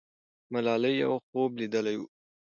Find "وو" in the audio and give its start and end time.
1.97-2.05